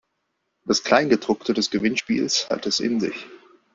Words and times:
Das 0.65 0.81
Kleingedruckte 0.83 1.53
des 1.53 1.69
Gewinnspiels 1.69 2.49
hat 2.49 2.65
es 2.65 2.79
in 2.79 2.99
sich. 2.99 3.27